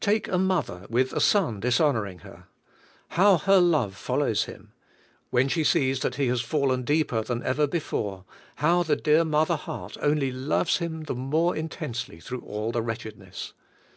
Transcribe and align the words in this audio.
Take 0.00 0.26
a 0.26 0.38
mother 0.38 0.86
with 0.90 1.12
a 1.12 1.20
son 1.20 1.60
dishonoring 1.60 2.18
her. 2.26 2.48
How 3.10 3.36
her 3.38 3.60
love 3.60 3.94
follows 3.94 4.46
him! 4.46 4.72
When 5.30 5.46
she 5.46 5.62
sees 5.62 6.00
that 6.00 6.16
he 6.16 6.26
has 6.26 6.40
fallen 6.40 6.82
deeper 6.82 7.22
than 7.22 7.44
ever 7.44 7.68
before, 7.68 8.24
how 8.56 8.82
the 8.82 8.96
dear 8.96 9.24
mother 9.24 9.54
heart 9.54 9.96
only 10.02 10.32
loves 10.32 10.78
him 10.78 11.04
the 11.04 11.14
more 11.14 11.54
intensely 11.56 12.18
through 12.18 12.40
all 12.40 12.72
the 12.72 12.82
wretchedness! 12.82 13.52